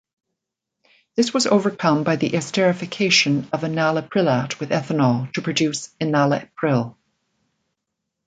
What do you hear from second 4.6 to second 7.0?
ethanol to produce enalapril.